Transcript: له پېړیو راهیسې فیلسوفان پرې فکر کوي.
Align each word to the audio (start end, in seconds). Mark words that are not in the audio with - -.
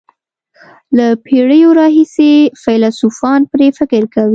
له 0.97 1.07
پېړیو 1.25 1.69
راهیسې 1.79 2.31
فیلسوفان 2.61 3.41
پرې 3.51 3.67
فکر 3.79 4.03
کوي. 4.13 4.29